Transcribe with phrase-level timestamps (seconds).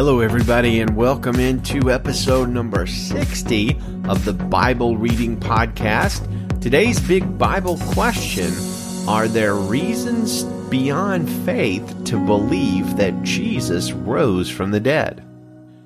[0.00, 6.26] Hello, everybody, and welcome into episode number 60 of the Bible Reading Podcast.
[6.62, 8.50] Today's big Bible question
[9.06, 15.22] Are there reasons beyond faith to believe that Jesus rose from the dead?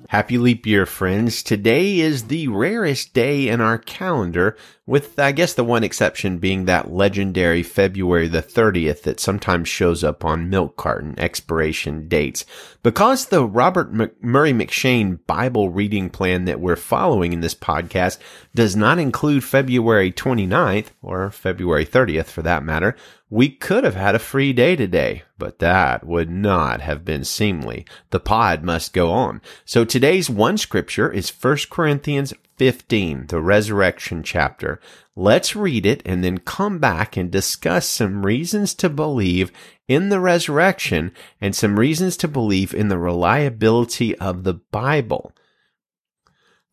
[0.07, 1.43] Happy leap year, friends.
[1.43, 4.55] Today is the rarest day in our calendar,
[4.87, 10.03] with, I guess, the one exception being that legendary February the 30th that sometimes shows
[10.03, 12.45] up on milk carton expiration dates.
[12.83, 13.91] Because the Robert
[14.21, 18.19] Murray M'Cheyne Bible reading plan that we're following in this podcast
[18.53, 22.95] does not include February 29th, or February 30th for that matter,
[23.27, 27.87] we could have had a free day today, but that would not have been seemly.
[28.11, 29.41] The pod must go on.
[29.65, 34.79] So today's one scripture is 1 Corinthians 15, the resurrection chapter.
[35.15, 39.51] Let's read it and then come back and discuss some reasons to believe
[39.87, 45.33] in the resurrection and some reasons to believe in the reliability of the Bible.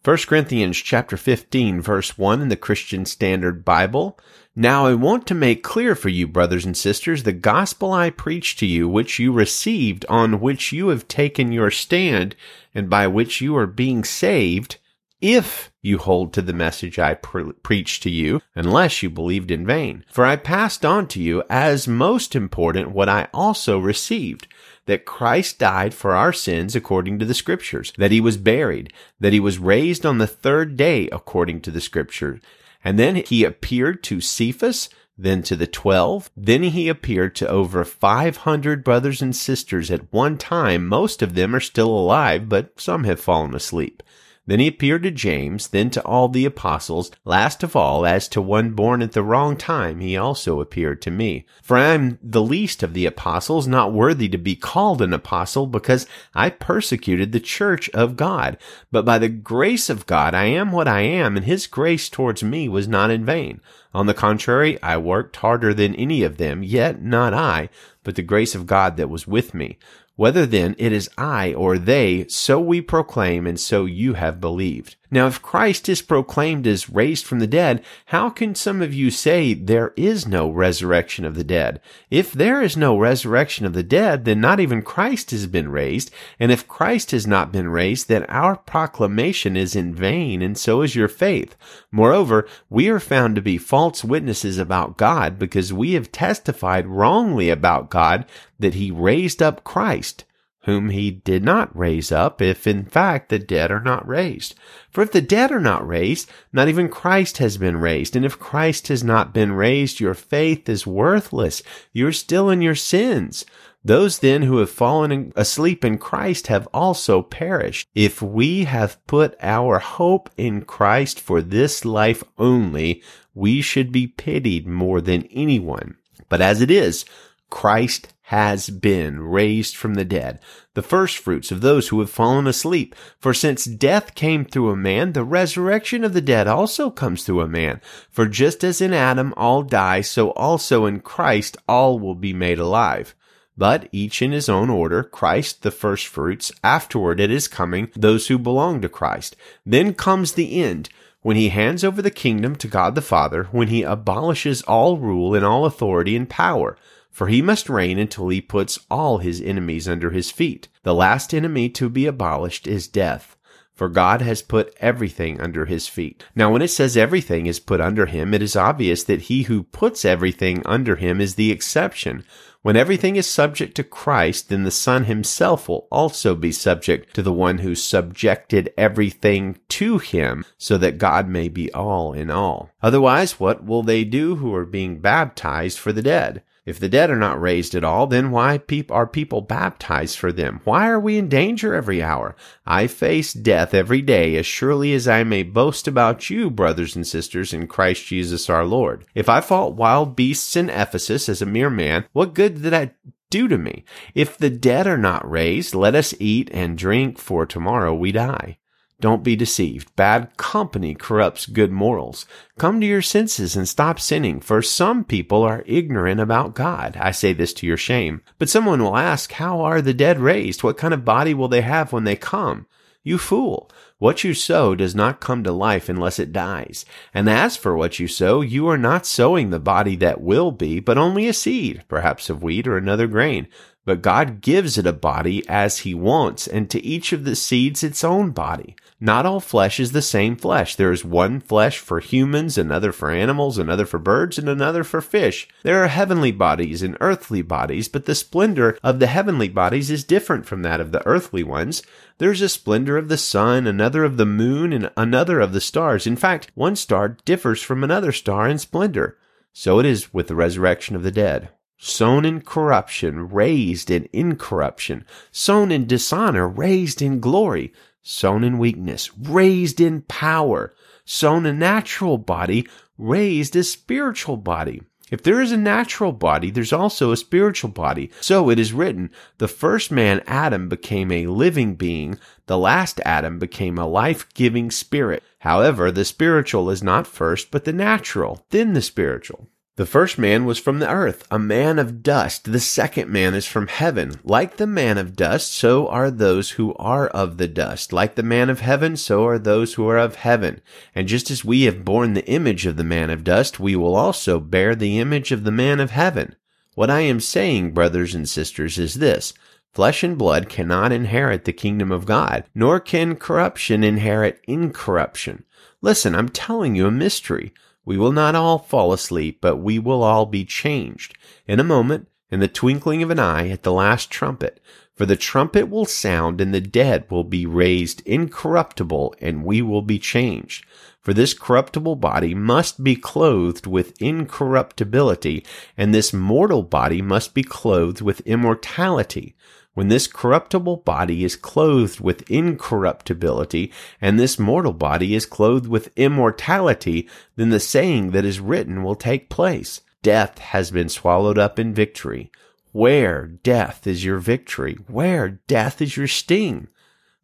[0.05, 4.19] 1 Corinthians chapter 15 verse 1 in the Christian Standard Bible.
[4.57, 8.59] Now I want to make clear for you, brothers and sisters, the gospel I preached
[8.59, 12.35] to you, which you received, on which you have taken your stand,
[12.75, 14.79] and by which you are being saved,
[15.23, 19.65] if you hold to the message I pre- preached to you, unless you believed in
[19.65, 20.05] vain.
[20.11, 24.49] For I passed on to you as most important what I also received
[24.87, 29.33] that Christ died for our sins according to the scriptures, that he was buried, that
[29.33, 32.41] he was raised on the third day according to the scriptures.
[32.85, 36.31] And then he appeared to Cephas, then to the twelve.
[36.37, 40.89] Then he appeared to over 500 brothers and sisters at one time.
[40.89, 44.03] Most of them are still alive, but some have fallen asleep.
[44.45, 47.13] Then he appeared to James, then to all the apostles.
[47.25, 51.13] Last of all, as to one born at the wrong time, he also appeared to
[51.13, 51.47] me.
[51.63, 55.69] For I am the least of the apostles, not worthy to be called an apostle,
[55.69, 58.59] because I persecuted the church of God.
[58.91, 62.43] But by the grace of God, I am what I am, and his grace towards
[62.43, 63.61] me was not in vain.
[63.95, 67.69] On the contrary, I worked harder than any of them, yet not I,
[68.03, 69.79] but the grace of God that was with me.
[70.17, 74.97] Whether then it is I or they, so we proclaim, and so you have believed.
[75.13, 79.11] Now, if Christ is proclaimed as raised from the dead, how can some of you
[79.11, 81.83] say there is no resurrection of the dead?
[82.11, 86.11] If there is no resurrection of the dead, then not even Christ has been raised.
[86.41, 90.81] And if Christ has not been raised, then our proclamation is in vain, and so
[90.81, 91.57] is your faith.
[91.91, 97.51] Moreover, we are found to be false witnesses about God because we have testified wrongly
[97.51, 98.25] about God
[98.59, 100.25] that he raised up Christ
[100.65, 104.55] whom he did not raise up, if in fact the dead are not raised.
[104.91, 108.15] For if the dead are not raised, not even Christ has been raised.
[108.15, 111.63] And if Christ has not been raised, your faith is worthless.
[111.93, 113.45] You are still in your sins.
[113.85, 117.89] Those then who have fallen asleep in Christ have also perished.
[117.95, 123.03] If we have put our hope in Christ for this life only,
[123.35, 125.97] we should be pitied more than anyone.
[126.29, 127.05] But as it is,
[127.51, 130.39] Christ has been raised from the dead,
[130.75, 132.95] the firstfruits of those who have fallen asleep.
[133.19, 137.41] For since death came through a man, the resurrection of the dead also comes through
[137.41, 137.81] a man.
[138.11, 142.59] For just as in Adam all die, so also in Christ all will be made
[142.59, 143.15] alive.
[143.59, 148.39] But each in his own order, Christ the firstfruits, afterward at his coming, those who
[148.39, 149.37] belong to Christ.
[149.67, 150.89] Then comes the end,
[151.21, 155.35] when he hands over the kingdom to God the Father, when he abolishes all rule
[155.35, 156.77] and all authority and power
[157.13, 160.67] for he must reign until he puts all his enemies under his feet.
[160.83, 163.37] The last enemy to be abolished is death.
[163.75, 166.25] For God has put everything under his feet.
[166.35, 169.63] Now, when it says everything is put under him, it is obvious that he who
[169.63, 172.25] puts everything under him is the exception.
[172.61, 177.23] When everything is subject to Christ, then the Son himself will also be subject to
[177.23, 182.71] the one who subjected everything to him, so that God may be all in all.
[182.83, 186.45] Otherwise, what will they do who are being baptized for the dead?
[186.65, 190.61] If the dead are not raised at all, then why are people baptized for them?
[190.63, 192.37] Why are we in danger every hour?
[192.65, 197.05] I face death every day as surely as I may boast about you, brothers and
[197.05, 199.05] sisters, in Christ Jesus our Lord.
[199.13, 202.95] If I fought wild beasts in Ephesus as a mere man, what good did that
[203.29, 203.85] do to me?
[204.15, 208.59] If the dead are not raised, let us eat and drink, for tomorrow we die.
[209.03, 209.95] Don't be deceived.
[209.97, 212.25] Bad company corrupts good morals.
[212.57, 216.97] Come to your senses and stop sinning, for some people are ignorant about God.
[216.97, 218.23] I say this to your shame.
[218.39, 220.63] But someone will ask, how are the dead raised?
[220.63, 222.67] What kind of body will they have when they come?
[223.03, 223.69] You fool!
[223.99, 226.85] What you sow does not come to life unless it dies.
[227.13, 230.79] And as for what you sow, you are not sowing the body that will be,
[230.79, 233.49] but only a seed, perhaps of wheat or another grain.
[233.85, 237.83] but God gives it a body as he wants, and to each of the seeds
[237.83, 238.77] its own body.
[239.05, 240.77] Not all flesh is the same flesh.
[240.77, 245.01] There is one flesh for humans, another for animals, another for birds, and another for
[245.01, 245.49] fish.
[245.65, 250.05] There are heavenly bodies and earthly bodies, but the splendor of the heavenly bodies is
[250.05, 251.83] different from that of the earthly ones.
[252.19, 256.07] There's a splendor of the sun, another of the moon, and another of the stars.
[256.07, 259.19] In fact, one star differs from another star in splendor.
[259.53, 261.49] So it is with the resurrection of the dead
[261.85, 267.73] sown in corruption, raised in incorruption, sown in dishonor, raised in glory,
[268.03, 272.67] sown in weakness, raised in power, sown a natural body,
[272.99, 274.83] raised a spiritual body.
[275.11, 278.11] If there is a natural body, there's also a spiritual body.
[278.23, 282.19] So it is written, the first man, Adam, became a living being.
[282.47, 285.23] The last Adam became a life-giving spirit.
[285.41, 289.49] However, the spiritual is not first, but the natural, then the spiritual.
[289.77, 292.53] The first man was from the earth, a man of dust.
[292.53, 294.21] The second man is from heaven.
[294.23, 297.91] Like the man of dust, so are those who are of the dust.
[297.91, 300.61] Like the man of heaven, so are those who are of heaven.
[300.95, 303.97] And just as we have borne the image of the man of dust, we will
[303.97, 306.37] also bear the image of the man of heaven.
[306.75, 309.33] What I am saying, brothers and sisters, is this.
[309.73, 315.45] Flesh and blood cannot inherit the kingdom of God, nor can corruption inherit incorruption.
[315.81, 317.55] Listen, I'm telling you a mystery.
[317.85, 321.17] We will not all fall asleep, but we will all be changed.
[321.47, 324.61] In a moment, in the twinkling of an eye, at the last trumpet.
[324.95, 329.83] For the trumpet will sound, and the dead will be raised incorruptible, and we will
[329.83, 330.65] be changed.
[331.01, 335.45] For this corruptible body must be clothed with incorruptibility,
[335.77, 339.35] and this mortal body must be clothed with immortality.
[339.75, 345.93] When this corruptible body is clothed with incorruptibility, and this mortal body is clothed with
[345.97, 349.81] immortality, then the saying that is written will take place.
[350.03, 352.31] Death has been swallowed up in victory.
[352.73, 354.77] Where, death, is your victory?
[354.89, 356.69] Where, death, is your sting?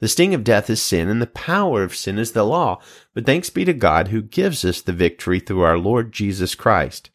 [0.01, 2.81] The sting of death is sin, and the power of sin is the law.
[3.15, 7.11] But thanks be to God who gives us the victory through our Lord Jesus Christ.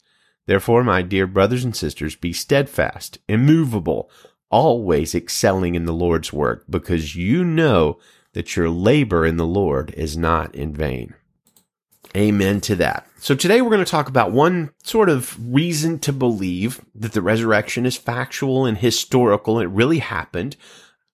[0.45, 4.11] Therefore, my dear brothers and sisters, be steadfast, immovable,
[4.53, 7.97] always excelling in the Lord's work because you know
[8.33, 11.15] that your labor in the Lord is not in vain.
[12.15, 13.07] Amen to that.
[13.17, 17.21] So today we're going to talk about one sort of reason to believe that the
[17.23, 19.59] resurrection is factual and historical.
[19.59, 20.55] It really happened.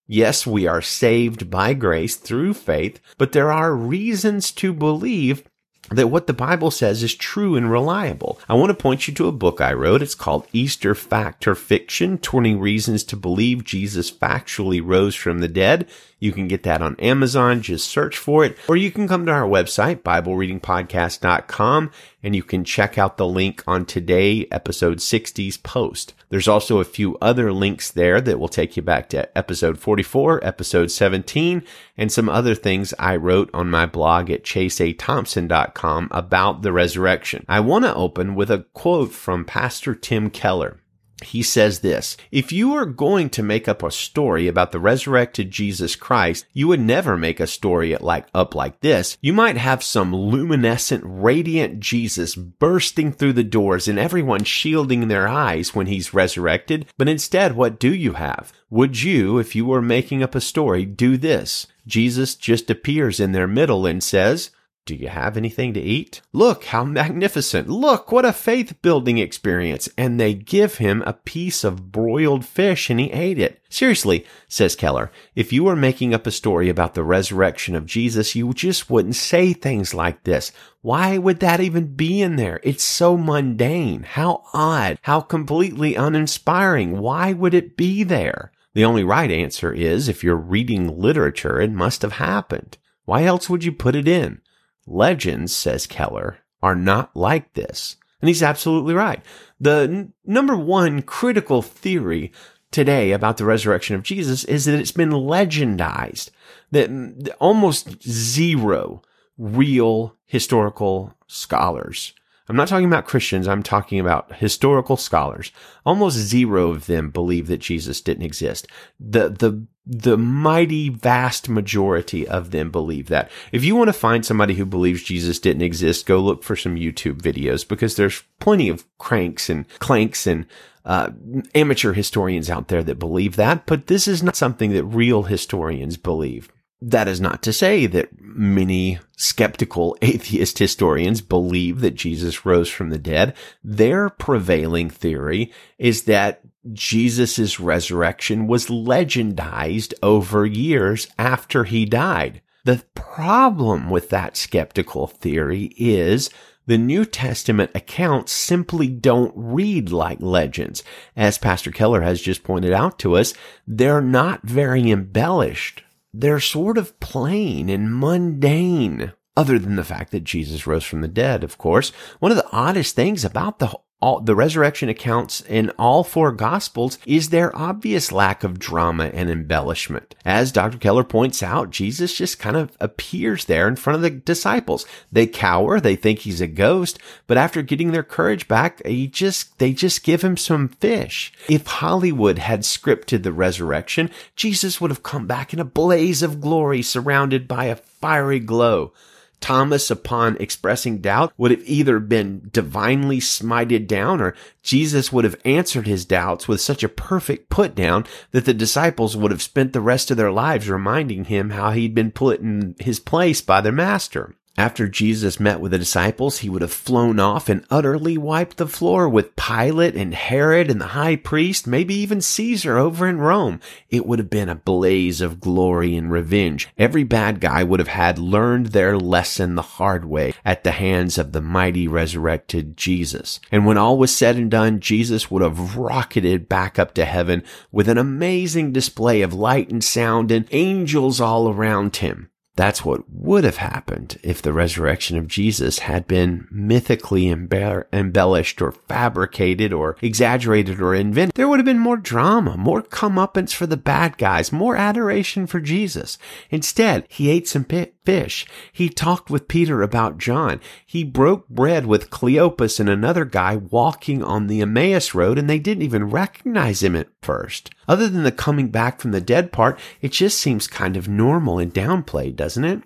[0.06, 5.44] Yes, we are saved by grace through faith, but there are reasons to believe
[5.90, 8.40] that what the Bible says is true and reliable.
[8.48, 10.02] I want to point you to a book I wrote.
[10.02, 15.48] It's called Easter Fact or Fiction 20 Reasons to Believe Jesus Factually Rose from the
[15.48, 15.88] Dead.
[16.20, 17.62] You can get that on Amazon.
[17.62, 18.58] Just search for it.
[18.68, 23.64] Or you can come to our website, BibleReadingPodcast.com, and you can check out the link
[23.68, 26.14] on today, episode 60's post.
[26.30, 30.46] There's also a few other links there that will take you back to episode 44,
[30.46, 31.64] episode 17,
[31.98, 37.46] and some other things I wrote on my blog at chaseathompson.com about the resurrection.
[37.48, 40.80] I want to open with a quote from Pastor Tim Keller
[41.24, 45.52] he says this, if you are going to make up a story about the resurrected
[45.52, 49.18] Jesus Christ, you would never make a story like up like this.
[49.22, 55.28] You might have some luminescent, radiant Jesus bursting through the doors and everyone shielding their
[55.28, 56.86] eyes when he's resurrected.
[56.98, 58.54] But instead, what do you have?
[58.70, 61.68] Would you, if you were making up a story, do this?
[61.88, 64.52] Jesus just appears in their middle and says,
[64.90, 66.20] do you have anything to eat?
[66.34, 67.70] Look how magnificent.
[67.70, 69.88] Look what a faith building experience.
[69.96, 73.62] And they give him a piece of broiled fish and he ate it.
[73.70, 78.34] Seriously, says Keller, if you were making up a story about the resurrection of Jesus,
[78.34, 80.52] you just wouldn't say things like this.
[80.82, 82.60] Why would that even be in there?
[82.64, 84.02] It's so mundane.
[84.02, 84.98] How odd.
[85.04, 86.98] How completely uninspiring.
[86.98, 88.52] Why would it be there?
[88.74, 92.80] The only right answer is if you're reading literature, it must have happened.
[93.06, 94.42] Why else would you put it in?
[94.90, 97.96] Legends, says Keller, are not like this.
[98.22, 99.22] And he's absolutely right.
[99.60, 102.34] The n- number one critical theory
[102.72, 106.32] today about the resurrection of Jesus is that it's been legendized,
[106.72, 109.02] that almost zero
[109.38, 112.14] real historical scholars
[112.50, 113.48] I'm not talking about Christians.
[113.48, 115.52] I'm talking about historical scholars.
[115.86, 118.66] Almost zero of them believe that Jesus didn't exist.
[119.00, 123.32] The, the, the mighty vast majority of them believe that.
[123.52, 126.76] If you want to find somebody who believes Jesus didn't exist, go look for some
[126.76, 130.46] YouTube videos because there's plenty of cranks and clanks and
[130.86, 131.10] uh,
[131.56, 135.98] amateur historians out there that believe that, but this is not something that real historians
[135.98, 136.52] believe.
[136.82, 142.92] That is not to say that many skeptical atheist historians believe that Jesus rose from
[142.92, 143.34] the dead.
[143.64, 146.42] Their prevailing theory is that
[146.74, 152.42] Jesus' resurrection was legendized over years after he died.
[152.66, 156.30] The problem with that skeptical theory is
[156.66, 160.84] the New Testament accounts simply don't read like legends.
[161.16, 163.34] As Pastor Keller has just pointed out to us,
[163.66, 165.84] they're not very embellished.
[166.14, 171.08] They're sort of plain and mundane other than the fact that Jesus rose from the
[171.08, 171.92] dead, of course.
[172.20, 176.98] One of the oddest things about the all, the resurrection accounts in all four gospels
[177.06, 180.16] is their obvious lack of drama and embellishment.
[180.24, 180.78] As Dr.
[180.78, 184.86] Keller points out, Jesus just kind of appears there in front of the disciples.
[185.12, 189.58] They cower, they think he's a ghost, but after getting their courage back, he just,
[189.60, 191.34] they just give him some fish.
[191.50, 196.40] If Hollywood had scripted the resurrection, Jesus would have come back in a blaze of
[196.40, 198.94] glory surrounded by a fiery glow.
[199.40, 205.40] Thomas, upon expressing doubt, would have either been divinely smited down or Jesus would have
[205.46, 209.74] answered his doubts with such a perfect put down that the disciples would have spent
[209.74, 213.62] the rest of their lives reminding him how he'd been put in his place by
[213.62, 214.36] their master.
[214.60, 218.68] After Jesus met with the disciples, he would have flown off and utterly wiped the
[218.68, 223.62] floor with Pilate and Herod and the high priest, maybe even Caesar over in Rome.
[223.90, 226.68] It would have been a blaze of glory and revenge.
[226.78, 231.18] Every bad guy would have had learned their lesson the hard way at the hands
[231.18, 233.40] of the mighty resurrected Jesus.
[233.54, 237.44] And when all was said and done, Jesus would have rocketed back up to heaven
[237.72, 242.30] with an amazing display of light and sound and angels all around him.
[242.60, 248.62] That's what would have happened if the resurrection of Jesus had been mythically embe- embellished
[248.62, 251.36] or fabricated or exaggerated or invented.
[251.36, 255.62] There would have been more drama, more comeuppance for the bad guys, more adoration for
[255.62, 256.18] Jesus.
[256.50, 258.46] Instead, he ate some fish.
[258.74, 260.60] He talked with Peter about John.
[260.86, 265.60] He broke bread with Cleopas and another guy walking on the Emmaus road and they
[265.60, 267.70] didn't even recognize him at first.
[267.90, 271.58] Other than the coming back from the dead part, it just seems kind of normal
[271.58, 272.84] and downplayed, doesn't it?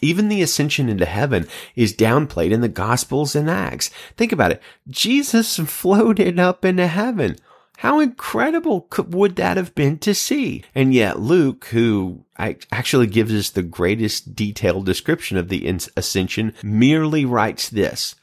[0.00, 3.90] Even the ascension into heaven is downplayed in the Gospels and Acts.
[4.16, 4.62] Think about it.
[4.88, 7.36] Jesus floated up into heaven.
[7.78, 10.64] How incredible could, would that have been to see?
[10.74, 15.66] And yet Luke, who actually gives us the greatest detailed description of the
[15.96, 18.14] ascension, merely writes this.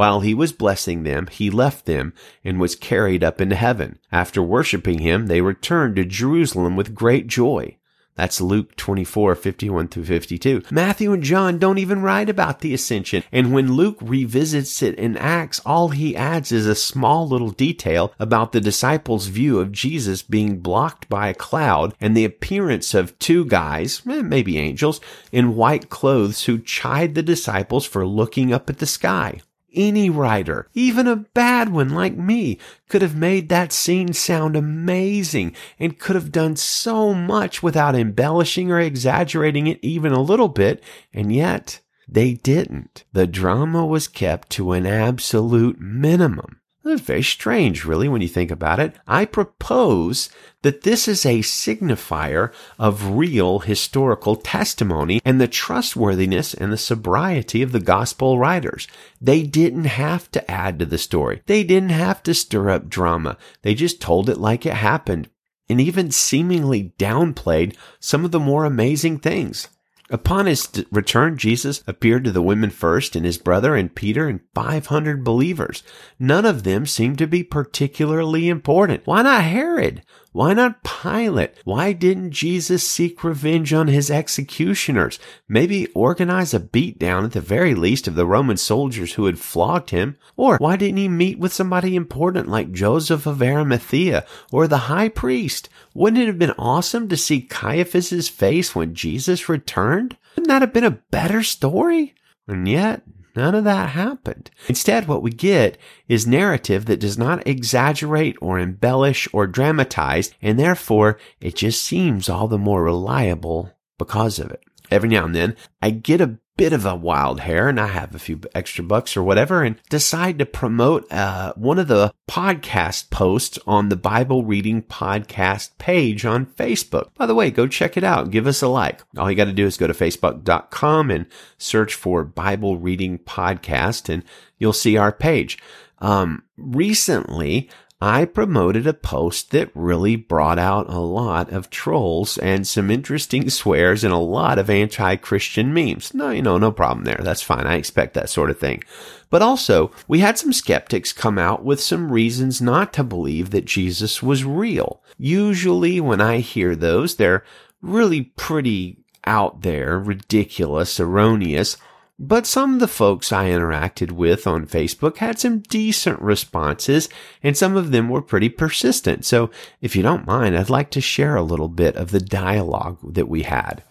[0.00, 3.98] While he was blessing them, he left them and was carried up into heaven.
[4.10, 7.76] After worshiping him, they returned to Jerusalem with great joy.
[8.14, 10.62] That's Luke 24, 51 through 52.
[10.70, 13.24] Matthew and John don't even write about the ascension.
[13.30, 18.14] And when Luke revisits it in Acts, all he adds is a small little detail
[18.18, 23.18] about the disciples' view of Jesus being blocked by a cloud and the appearance of
[23.18, 24.98] two guys, eh, maybe angels,
[25.30, 29.42] in white clothes who chide the disciples for looking up at the sky.
[29.74, 32.58] Any writer, even a bad one like me,
[32.88, 38.70] could have made that scene sound amazing and could have done so much without embellishing
[38.70, 43.04] or exaggerating it even a little bit, and yet they didn't.
[43.12, 46.59] The drama was kept to an absolute minimum.
[46.82, 48.94] It's very strange, really, when you think about it.
[49.06, 50.30] I propose
[50.62, 57.60] that this is a signifier of real historical testimony and the trustworthiness and the sobriety
[57.60, 58.88] of the gospel writers.
[59.20, 61.42] They didn't have to add to the story.
[61.46, 63.36] They didn't have to stir up drama.
[63.60, 65.28] They just told it like it happened
[65.68, 69.68] and even seemingly downplayed some of the more amazing things.
[70.10, 74.40] Upon his return, Jesus appeared to the women first and his brother and Peter and
[74.54, 75.84] 500 believers.
[76.18, 79.06] None of them seemed to be particularly important.
[79.06, 80.02] Why not Herod?
[80.32, 81.54] Why not Pilate?
[81.64, 85.18] Why didn't Jesus seek revenge on his executioners?
[85.48, 89.90] Maybe organize a beatdown at the very least of the Roman soldiers who had flogged
[89.90, 90.16] him?
[90.36, 95.08] Or why didn't he meet with somebody important like Joseph of Arimathea or the high
[95.08, 95.68] priest?
[95.94, 100.16] Wouldn't it have been awesome to see Caiaphas's face when Jesus returned?
[100.36, 102.14] Wouldn't that have been a better story?
[102.46, 103.02] And yet,
[103.36, 104.50] None of that happened.
[104.68, 110.58] Instead, what we get is narrative that does not exaggerate or embellish or dramatize, and
[110.58, 114.62] therefore it just seems all the more reliable because of it.
[114.90, 118.14] Every now and then, I get a bit of a wild hair and I have
[118.14, 123.08] a few extra bucks or whatever and decide to promote uh, one of the podcast
[123.08, 127.14] posts on the Bible Reading Podcast page on Facebook.
[127.14, 128.30] By the way, go check it out.
[128.30, 129.00] Give us a like.
[129.16, 131.24] All you got to do is go to facebook.com and
[131.56, 134.22] search for Bible Reading Podcast and
[134.58, 135.56] you'll see our page.
[136.00, 137.70] Um, recently,
[138.02, 143.50] I promoted a post that really brought out a lot of trolls and some interesting
[143.50, 146.14] swears and a lot of anti-Christian memes.
[146.14, 147.20] No, you know, no problem there.
[147.22, 147.66] That's fine.
[147.66, 148.82] I expect that sort of thing.
[149.28, 153.66] But also, we had some skeptics come out with some reasons not to believe that
[153.66, 155.02] Jesus was real.
[155.18, 157.44] Usually when I hear those, they're
[157.82, 161.76] really pretty out there, ridiculous, erroneous,
[162.22, 167.08] but some of the folks I interacted with on Facebook had some decent responses,
[167.42, 169.24] and some of them were pretty persistent.
[169.24, 169.50] So
[169.80, 173.30] if you don't mind, I'd like to share a little bit of the dialogue that
[173.30, 173.82] we had.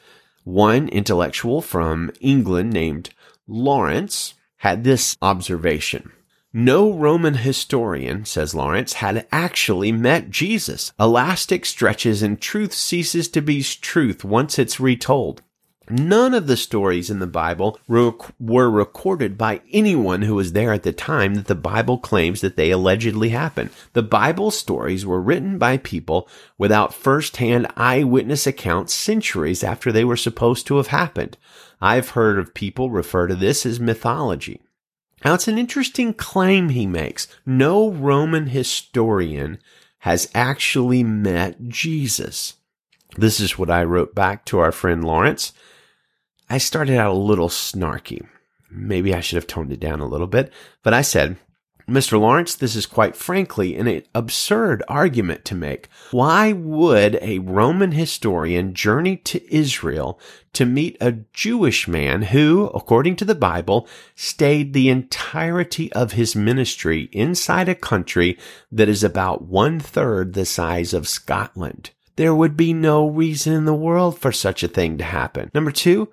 [0.43, 3.09] One intellectual from England named
[3.47, 6.11] Lawrence had this observation.
[6.53, 10.91] No Roman historian, says Lawrence, had actually met Jesus.
[10.99, 15.41] Elastic stretches and truth ceases to be truth once it's retold.
[15.91, 20.83] None of the stories in the Bible were recorded by anyone who was there at
[20.83, 23.71] the time that the Bible claims that they allegedly happened.
[23.93, 26.29] The Bible stories were written by people
[26.59, 31.37] without first-hand eyewitness accounts centuries after they were supposed to have happened.
[31.81, 34.61] I've heard of people refer to this as mythology.
[35.25, 37.27] Now it's an interesting claim he makes.
[37.47, 39.57] No Roman historian
[39.99, 42.57] has actually met Jesus.
[43.17, 45.51] This is what I wrote back to our friend Lawrence.
[46.49, 48.25] I started out a little snarky.
[48.71, 50.51] Maybe I should have toned it down a little bit,
[50.83, 51.37] but I said,
[51.87, 52.19] Mr.
[52.19, 55.89] Lawrence, this is quite frankly an absurd argument to make.
[56.11, 60.19] Why would a Roman historian journey to Israel
[60.53, 66.35] to meet a Jewish man who, according to the Bible, stayed the entirety of his
[66.35, 68.37] ministry inside a country
[68.71, 71.89] that is about one third the size of Scotland?
[72.17, 75.49] There would be no reason in the world for such a thing to happen.
[75.53, 76.09] Number two,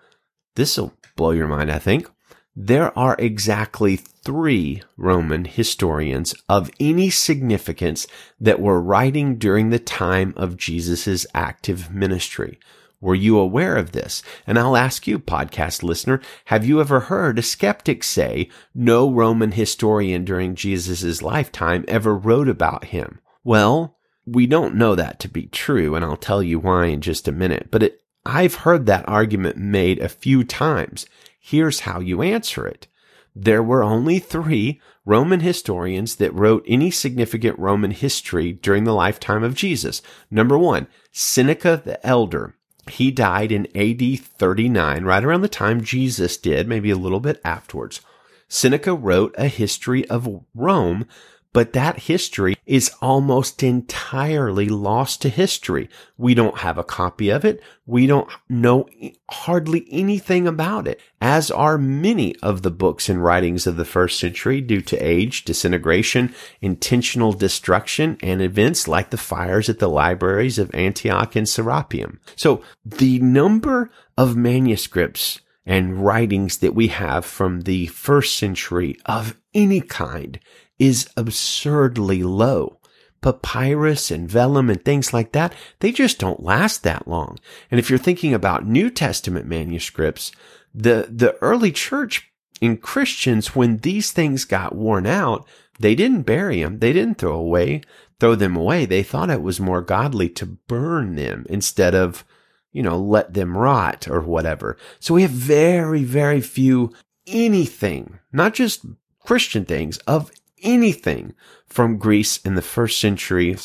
[0.57, 2.11] this will blow your mind, I think.
[2.55, 8.07] There are exactly three Roman historians of any significance
[8.41, 12.59] that were writing during the time of Jesus' active ministry.
[12.99, 14.23] Were you aware of this?
[14.47, 19.53] And I'll ask you, podcast listener, have you ever heard a skeptic say no Roman
[19.53, 23.21] historian during Jesus' lifetime ever wrote about him?
[23.45, 27.29] Well, we don't know that to be true, and I'll tell you why in just
[27.29, 31.07] a minute, but it, I've heard that argument made a few times.
[31.39, 32.89] Here's how you answer it.
[33.37, 39.45] There were only three Roman historians that wrote any significant Roman history during the lifetime
[39.45, 40.03] of Jesus.
[40.29, 42.57] Number one, Seneca the Elder.
[42.91, 47.41] He died in AD 39, right around the time Jesus did, maybe a little bit
[47.45, 48.01] afterwards.
[48.49, 51.07] Seneca wrote a history of Rome
[51.53, 55.89] but that history is almost entirely lost to history.
[56.19, 57.63] We don't have a copy of it.
[57.87, 58.87] We don't know
[59.31, 64.19] hardly anything about it, as are many of the books and writings of the first
[64.19, 70.59] century due to age, disintegration, intentional destruction, and events like the fires at the libraries
[70.59, 72.19] of Antioch and Serapeum.
[72.35, 79.37] So the number of manuscripts and writings that we have from the first century of
[79.53, 80.39] any kind
[80.79, 82.79] is absurdly low.
[83.23, 87.39] Papyrus and vellum and things like that, they just don't last that long.
[87.71, 90.33] And if you're thinking about New Testament manuscripts,
[90.75, 95.47] the, the early church in Christians, when these things got worn out,
[95.81, 96.79] they didn't bury them.
[96.79, 97.83] They didn't throw away,
[98.21, 98.85] throw them away.
[98.85, 102.25] They thought it was more godly to burn them instead of,
[102.73, 104.77] you know, let them rot or whatever.
[105.01, 106.93] So we have very, very few
[107.27, 108.87] anything, not just
[109.21, 110.31] Christian things of
[110.67, 111.35] anything
[111.67, 113.57] from Greece in the first century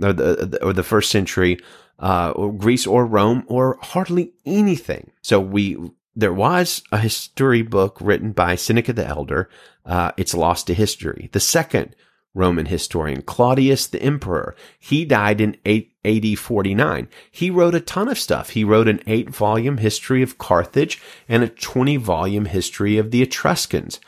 [0.00, 1.58] or the, or the first century,
[1.98, 5.10] uh, or Greece or Rome or hardly anything.
[5.22, 5.76] So we,
[6.16, 9.48] there was a history book written by Seneca the Elder.
[9.84, 11.28] Uh, it's lost to history.
[11.32, 11.94] The second
[12.34, 17.08] Roman historian, Claudius the Emperor, he died in 8, AD 49.
[17.30, 18.50] He wrote a ton of stuff.
[18.50, 23.22] He wrote an eight volume history of Carthage and a 20 volume history of the
[23.22, 24.00] Etruscans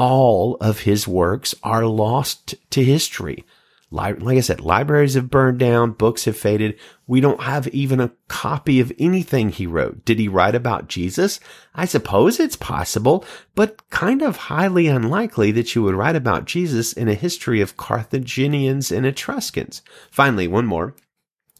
[0.00, 3.44] all of his works are lost to history.
[3.90, 6.78] Like I said, libraries have burned down, books have faded.
[7.06, 10.06] We don't have even a copy of anything he wrote.
[10.06, 11.38] Did he write about Jesus?
[11.74, 16.94] I suppose it's possible, but kind of highly unlikely that you would write about Jesus
[16.94, 19.82] in a history of Carthaginians and Etruscans.
[20.10, 20.94] Finally, one more.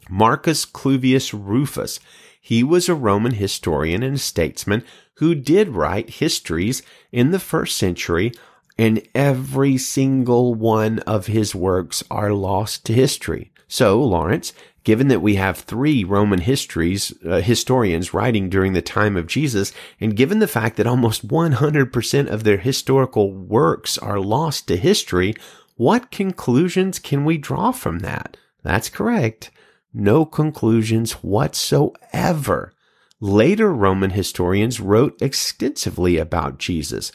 [0.09, 1.99] Marcus Cluvius Rufus.
[2.41, 4.83] He was a Roman historian and statesman
[5.15, 8.33] who did write histories in the first century,
[8.77, 13.51] and every single one of his works are lost to history.
[13.67, 19.15] So, Lawrence, given that we have three Roman histories, uh, historians writing during the time
[19.15, 24.67] of Jesus, and given the fact that almost 100% of their historical works are lost
[24.67, 25.35] to history,
[25.77, 28.37] What conclusions can we draw from that?
[28.63, 29.51] That's correct.
[29.93, 32.73] No conclusions whatsoever.
[33.19, 37.11] Later Roman historians wrote extensively about Jesus.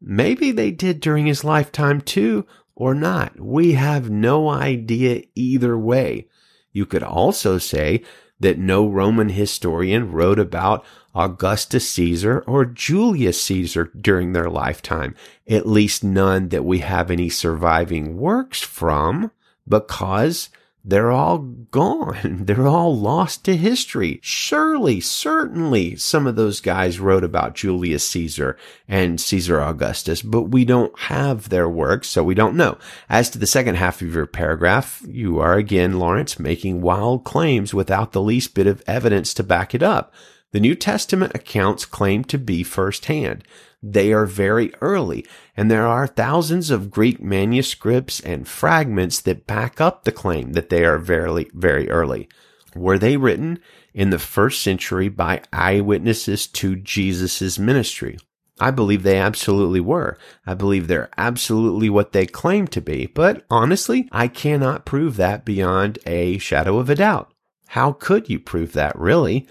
[0.00, 3.38] Maybe they did during his lifetime too, or not.
[3.38, 6.28] We have no idea either way.
[6.72, 8.02] You could also say
[8.40, 15.14] that no Roman historian wrote about Augustus Caesar or Julius Caesar during their lifetime,
[15.48, 19.30] at least none that we have any surviving works from,
[19.68, 20.48] because
[20.84, 22.40] they're all gone.
[22.44, 24.18] They're all lost to history.
[24.22, 28.56] Surely, certainly some of those guys wrote about Julius Caesar
[28.88, 32.78] and Caesar Augustus, but we don't have their works, so we don't know.
[33.08, 37.72] As to the second half of your paragraph, you are again, Lawrence, making wild claims
[37.72, 40.12] without the least bit of evidence to back it up.
[40.50, 43.44] The New Testament accounts claim to be firsthand.
[43.82, 49.80] They are very early, and there are thousands of Greek manuscripts and fragments that back
[49.80, 52.28] up the claim that they are very, very early.
[52.76, 53.58] Were they written
[53.92, 58.18] in the first century by eyewitnesses to Jesus' ministry?
[58.60, 60.16] I believe they absolutely were.
[60.46, 65.44] I believe they're absolutely what they claim to be, but honestly, I cannot prove that
[65.44, 67.32] beyond a shadow of a doubt.
[67.68, 69.48] How could you prove that, really?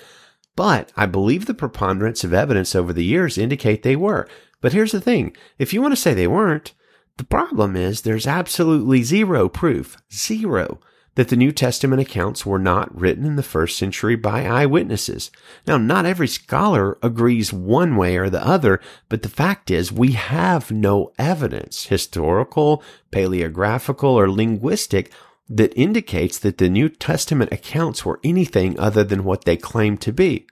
[0.61, 4.27] But I believe the preponderance of evidence over the years indicate they were.
[4.61, 5.35] But here's the thing.
[5.57, 6.75] If you want to say they weren't,
[7.17, 10.79] the problem is there's absolutely zero proof, zero,
[11.15, 15.31] that the New Testament accounts were not written in the first century by eyewitnesses.
[15.65, 20.11] Now, not every scholar agrees one way or the other, but the fact is we
[20.11, 25.11] have no evidence, historical, paleographical, or linguistic,
[25.49, 30.13] that indicates that the New Testament accounts were anything other than what they claim to
[30.13, 30.45] be.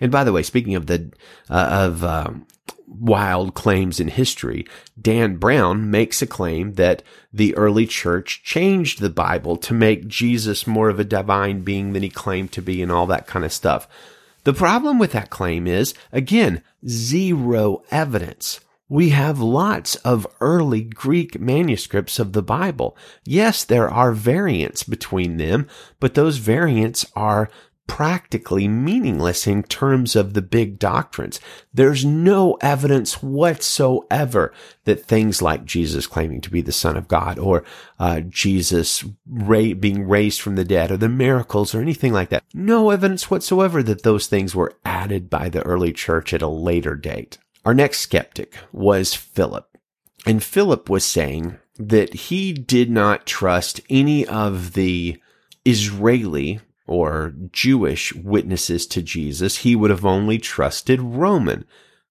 [0.00, 1.12] And by the way, speaking of the
[1.48, 2.46] uh, of um,
[2.86, 4.66] wild claims in history,
[5.00, 10.66] Dan Brown makes a claim that the early church changed the Bible to make Jesus
[10.66, 13.52] more of a divine being than he claimed to be, and all that kind of
[13.52, 13.88] stuff.
[14.44, 18.60] The problem with that claim is, again, zero evidence.
[18.88, 22.96] We have lots of early Greek manuscripts of the Bible.
[23.24, 25.66] Yes, there are variants between them,
[25.98, 27.50] but those variants are
[27.86, 31.40] practically meaningless in terms of the big doctrines.
[31.72, 34.52] There's no evidence whatsoever
[34.84, 37.64] that things like Jesus claiming to be the Son of God or
[37.98, 42.44] uh, Jesus ra- being raised from the dead or the miracles or anything like that.
[42.52, 46.94] No evidence whatsoever that those things were added by the early church at a later
[46.94, 47.38] date.
[47.64, 49.76] Our next skeptic was Philip.
[50.26, 55.20] And Philip was saying that he did not trust any of the
[55.64, 59.58] Israeli or Jewish witnesses to Jesus.
[59.58, 61.64] He would have only trusted Roman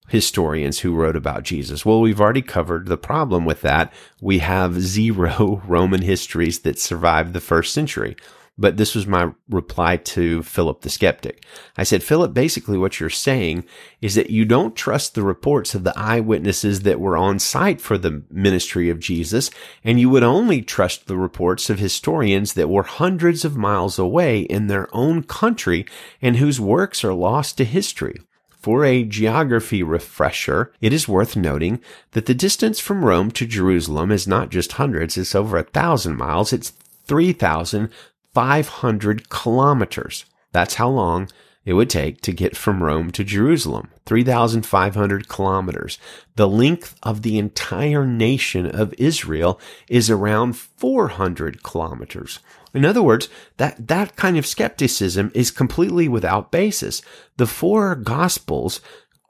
[0.09, 1.85] historians who wrote about Jesus.
[1.85, 3.91] Well, we've already covered the problem with that.
[4.21, 8.15] We have zero Roman histories that survived the first century.
[8.57, 11.43] But this was my reply to Philip the skeptic.
[11.77, 13.65] I said, Philip, basically what you're saying
[14.01, 17.97] is that you don't trust the reports of the eyewitnesses that were on site for
[17.97, 19.51] the ministry of Jesus,
[19.83, 24.41] and you would only trust the reports of historians that were hundreds of miles away
[24.41, 25.85] in their own country
[26.21, 28.21] and whose works are lost to history.
[28.65, 34.11] For a geography refresher, it is worth noting that the distance from Rome to Jerusalem
[34.11, 36.51] is not just hundreds, it's over a thousand miles.
[36.51, 36.73] It's
[37.05, 37.91] 3,000
[38.35, 40.25] 500 kilometers.
[40.51, 41.29] That's how long
[41.63, 43.89] it would take to get from Rome to Jerusalem.
[44.05, 45.97] 3,500 kilometers.
[46.35, 52.39] The length of the entire nation of Israel is around 400 kilometers.
[52.73, 57.01] In other words, that, that kind of skepticism is completely without basis.
[57.37, 58.81] The four gospels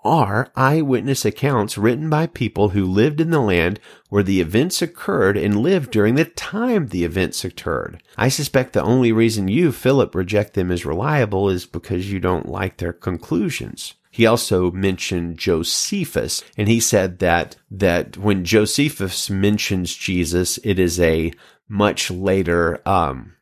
[0.06, 5.36] are eyewitness accounts written by people who lived in the land where the events occurred
[5.36, 8.02] and lived during the time the events occurred.
[8.16, 12.48] I suspect the only reason you, Philip, reject them as reliable is because you don't
[12.48, 13.96] like their conclusions.
[14.12, 21.02] He also mentioned Josephus, and he said that, that when Josephus mentions Jesus, it is
[21.02, 21.34] a
[21.68, 23.34] much later, um,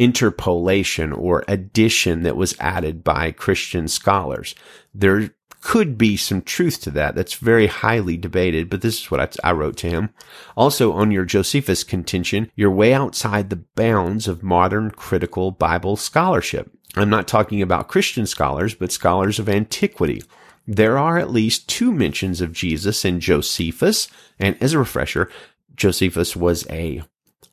[0.00, 4.54] interpolation or addition that was added by Christian scholars.
[4.94, 7.14] There could be some truth to that.
[7.14, 10.10] That's very highly debated, but this is what I, I, wrote to him.
[10.56, 16.70] Also, on your Josephus contention, you're way outside the bounds of modern critical Bible scholarship.
[16.96, 20.22] I'm not talking about Christian scholars, but scholars of antiquity.
[20.66, 25.30] There are at least two mentions of Jesus in Josephus, and as a refresher,
[25.76, 27.02] Josephus was a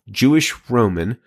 [0.10, 1.18] Jewish Roman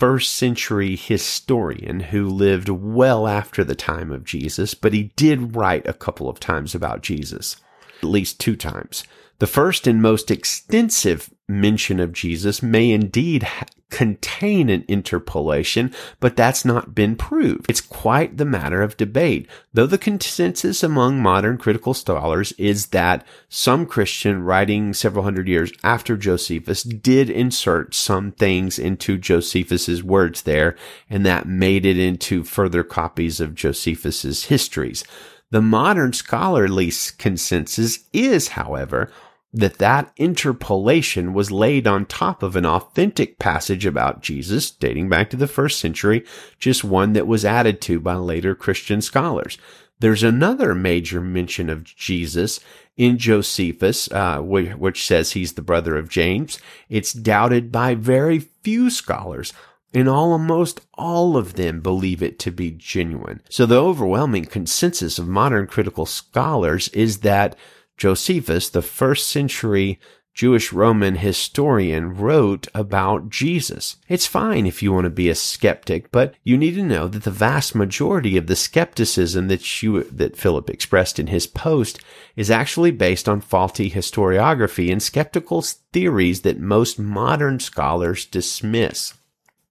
[0.00, 5.86] first century historian who lived well after the time of Jesus, but he did write
[5.86, 7.56] a couple of times about Jesus,
[8.02, 9.04] at least two times.
[9.40, 16.36] The first and most extensive mention of Jesus may indeed ha- contain an interpolation, but
[16.36, 17.68] that's not been proved.
[17.68, 23.26] It's quite the matter of debate, though the consensus among modern critical scholars is that
[23.48, 30.42] some Christian writing several hundred years after Josephus did insert some things into Josephus's words
[30.42, 30.76] there,
[31.08, 35.04] and that made it into further copies of Josephus's histories.
[35.50, 39.10] The modern scholarly consensus is, however,
[39.52, 45.28] that that interpolation was laid on top of an authentic passage about Jesus dating back
[45.30, 46.24] to the first century,
[46.58, 49.58] just one that was added to by later Christian scholars.
[49.98, 52.60] There's another major mention of Jesus
[52.96, 56.58] in Josephus, uh, which, which says he's the brother of James.
[56.88, 59.52] It's doubted by very few scholars,
[59.92, 63.42] and almost all of them believe it to be genuine.
[63.50, 67.56] So the overwhelming consensus of modern critical scholars is that
[68.00, 70.00] Josephus, the first century
[70.32, 73.96] Jewish Roman historian, wrote about Jesus.
[74.08, 77.24] It's fine if you want to be a skeptic, but you need to know that
[77.24, 82.00] the vast majority of the skepticism that you, that Philip expressed in his post
[82.36, 89.12] is actually based on faulty historiography and skeptical theories that most modern scholars dismiss.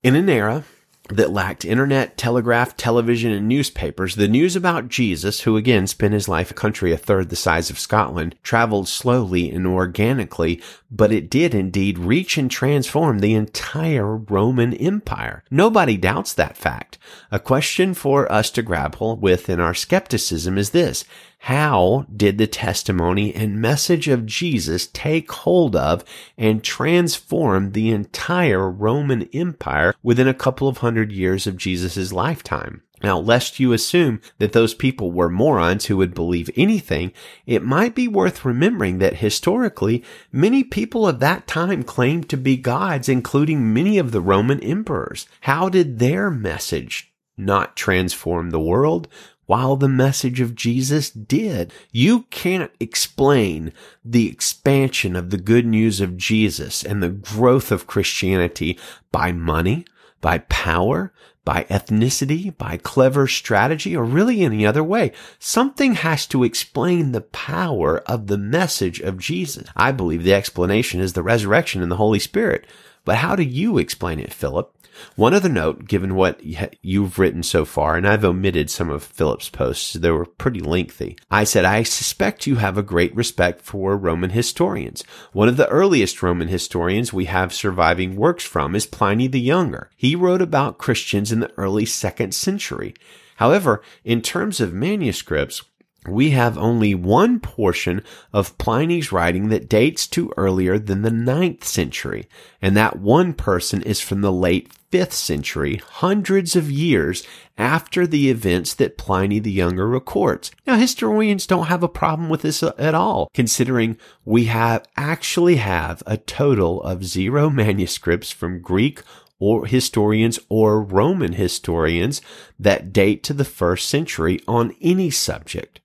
[0.04, 0.66] In an era
[1.10, 6.28] that lacked internet, telegraph, television, and newspapers, the news about Jesus, who again spent his
[6.28, 11.30] life a country a third the size of Scotland, traveled slowly and organically, but it
[11.30, 15.44] did indeed reach and transform the entire Roman Empire.
[15.52, 16.98] Nobody doubts that fact.
[17.32, 21.06] A question for us to grapple with in our skepticism is this.
[21.44, 26.04] How did the testimony and message of Jesus take hold of
[26.38, 32.84] and transform the entire Roman Empire within a couple of hundred years of Jesus' lifetime?
[33.02, 37.14] Now, lest you assume that those people were morons who would believe anything,
[37.46, 42.58] it might be worth remembering that historically, many people of that time claimed to be
[42.58, 45.28] gods, including many of the Roman emperors.
[45.42, 49.08] How did their message not transform the world?
[49.50, 51.74] While the message of Jesus did.
[51.92, 53.74] You can't explain
[54.06, 58.78] the expansion of the good news of Jesus and the growth of Christianity
[59.12, 59.86] by money,
[60.22, 61.12] by power,
[61.46, 65.14] by ethnicity, by clever strategy, or really any other way.
[65.40, 69.68] Something has to explain the power of the message of Jesus.
[69.76, 72.68] I believe the explanation is the resurrection and the Holy Spirit.
[73.06, 74.74] But how do you explain it, Philip?
[75.16, 76.42] One other note, given what
[76.82, 81.18] you've written so far, and I've omitted some of Philip's posts, they were pretty lengthy.
[81.32, 85.04] I said, I suspect you have a great respect for Roman historians.
[85.32, 89.90] One of the earliest Roman historians we have surviving works from is Pliny the Younger.
[89.96, 92.94] He wrote about Christians in the early second century.
[93.38, 95.64] However, in terms of manuscripts,
[96.08, 101.64] we have only one portion of Pliny's writing that dates to earlier than the ninth
[101.66, 102.28] century,
[102.62, 108.30] and that one person is from the late 5th century, hundreds of years after the
[108.30, 110.52] events that Pliny the Younger records.
[110.66, 115.58] Now, historians don't have a problem with this uh, at all, considering we have actually
[115.58, 119.04] have a total of zero manuscripts from Greek
[119.40, 122.22] or historians or Roman historians
[122.60, 125.80] that date to the first century on any subject.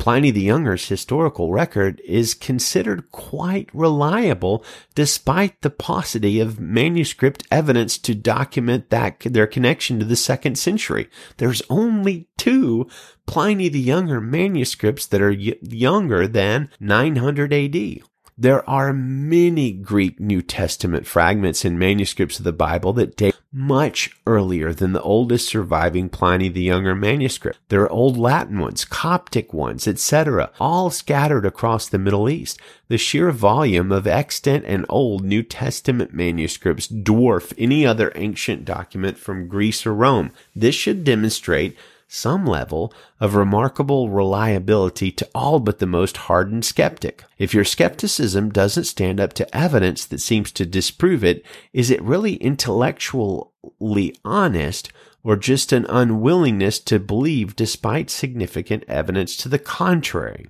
[0.00, 7.98] Pliny the Younger's historical record is considered quite reliable despite the paucity of manuscript evidence
[7.98, 11.10] to document that their connection to the second century.
[11.36, 12.88] There's only two
[13.26, 18.00] Pliny the Younger manuscripts that are y- younger than 900 AD.
[18.40, 24.16] There are many Greek New Testament fragments and manuscripts of the Bible that date much
[24.26, 27.58] earlier than the oldest surviving Pliny the Younger manuscript.
[27.68, 32.58] There are old Latin ones, Coptic ones, etc., all scattered across the Middle East.
[32.88, 39.18] The sheer volume of extant and old New Testament manuscripts dwarf any other ancient document
[39.18, 40.32] from Greece or Rome.
[40.56, 41.76] This should demonstrate
[42.12, 47.22] some level of remarkable reliability to all but the most hardened skeptic.
[47.38, 52.02] If your skepticism doesn't stand up to evidence that seems to disprove it, is it
[52.02, 54.92] really intellectually honest
[55.22, 60.48] or just an unwillingness to believe despite significant evidence to the contrary?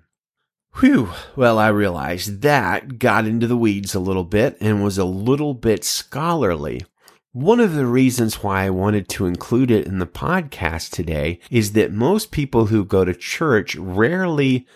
[0.76, 1.10] Whew.
[1.36, 5.52] Well, I realized that got into the weeds a little bit and was a little
[5.52, 6.86] bit scholarly.
[7.32, 11.74] One of the reasons why I wanted to include it in the podcast today is
[11.74, 14.66] that most people who go to church rarely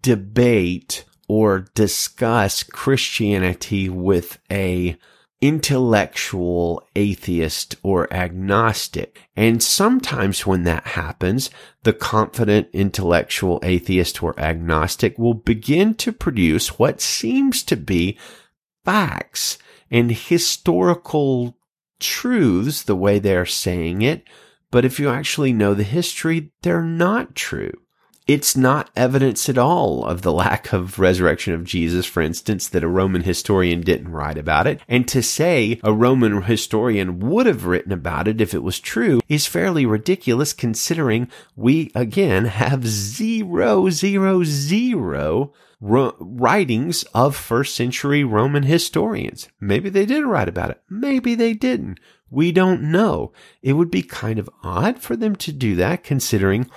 [0.00, 4.96] debate or discuss Christianity with a
[5.40, 9.28] intellectual atheist or agnostic.
[9.34, 11.50] And sometimes when that happens,
[11.82, 18.16] the confident intellectual atheist or agnostic will begin to produce what seems to be
[18.84, 19.58] facts
[19.90, 21.57] and historical
[22.00, 24.24] truths the way they're saying it,
[24.70, 27.72] but if you actually know the history, they're not true.
[28.28, 32.84] It's not evidence at all of the lack of resurrection of Jesus, for instance, that
[32.84, 34.82] a Roman historian didn't write about it.
[34.86, 39.20] And to say a Roman historian would have written about it if it was true
[39.28, 48.24] is fairly ridiculous considering we again have zero, zero, zero ro- writings of first century
[48.24, 49.48] Roman historians.
[49.58, 50.82] Maybe they did write about it.
[50.90, 51.98] Maybe they didn't.
[52.28, 53.32] We don't know.
[53.62, 56.68] It would be kind of odd for them to do that considering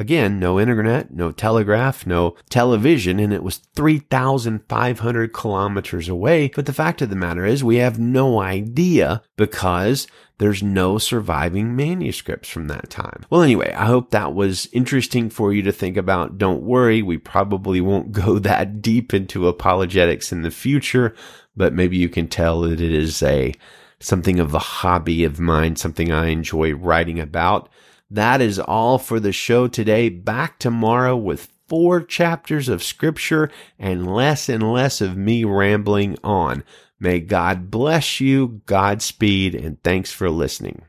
[0.00, 6.50] Again, no internet, no telegraph, no television, and it was 3,500 kilometers away.
[6.56, 10.06] But the fact of the matter is we have no idea because
[10.38, 13.26] there's no surviving manuscripts from that time.
[13.28, 16.38] Well, anyway, I hope that was interesting for you to think about.
[16.38, 21.14] Don't worry, we probably won't go that deep into apologetics in the future,
[21.54, 23.52] but maybe you can tell that it is a
[24.00, 27.68] something of a hobby of mine, something I enjoy writing about.
[28.10, 30.08] That is all for the show today.
[30.08, 36.64] Back tomorrow with four chapters of scripture and less and less of me rambling on.
[36.98, 40.82] May God bless you, Godspeed, and thanks for listening.